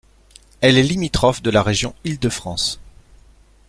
Elle 0.61 0.79
est 0.79 0.81
limitrophe 0.81 1.43
de 1.43 1.51
la 1.51 1.61
région 1.61 1.93
Île-de-France. 2.05 2.79